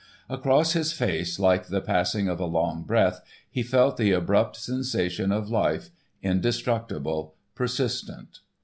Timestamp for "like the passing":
1.37-2.27